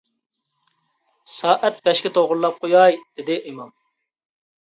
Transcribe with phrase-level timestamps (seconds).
[1.33, 3.71] سائەت بەشكە توغرىلاپ قوياي، -دېدى ئىمام.